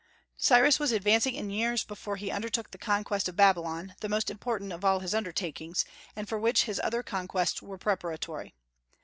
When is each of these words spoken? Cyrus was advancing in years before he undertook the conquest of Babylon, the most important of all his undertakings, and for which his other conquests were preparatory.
Cyrus 0.37 0.79
was 0.79 0.91
advancing 0.91 1.35
in 1.35 1.51
years 1.51 1.83
before 1.83 2.15
he 2.15 2.31
undertook 2.31 2.71
the 2.71 2.79
conquest 2.79 3.29
of 3.29 3.35
Babylon, 3.35 3.93
the 4.01 4.09
most 4.09 4.31
important 4.31 4.73
of 4.73 4.83
all 4.83 4.97
his 5.01 5.13
undertakings, 5.13 5.85
and 6.15 6.27
for 6.27 6.39
which 6.39 6.63
his 6.63 6.81
other 6.83 7.03
conquests 7.03 7.61
were 7.61 7.77
preparatory. 7.77 8.55